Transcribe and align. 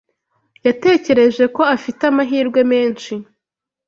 yatekereje 0.65 1.43
ko 1.55 1.61
afite 1.75 2.01
amahirwe 2.11 2.59
menshi. 2.71 3.13